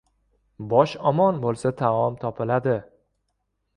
[0.71, 2.79] •Bosh omon bo‘lsa taom topiladi.